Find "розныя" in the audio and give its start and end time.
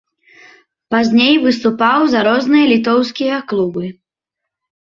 2.31-2.65